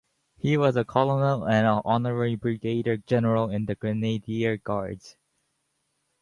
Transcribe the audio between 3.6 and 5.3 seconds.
the Grenadier Guards.